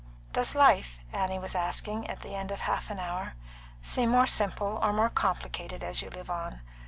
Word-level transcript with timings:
"Does 0.33 0.55
life," 0.55 0.97
Annie 1.13 1.37
was 1.37 1.53
asking, 1.53 2.07
at 2.09 2.21
the 2.21 2.33
end 2.33 2.49
of 2.49 2.61
half 2.61 2.89
an 2.89 2.97
hour, 2.97 3.35
"seem 3.83 4.09
more 4.09 4.25
simple 4.25 4.79
or 4.81 4.91
more 4.91 5.09
complicated 5.09 5.83
as 5.83 6.01
you 6.01 6.09
live 6.09 6.31
on? 6.31 6.61